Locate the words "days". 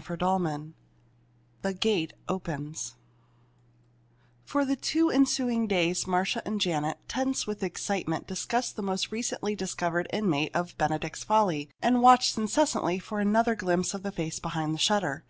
5.66-6.06